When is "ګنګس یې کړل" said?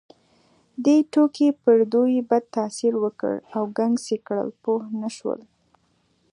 3.77-4.49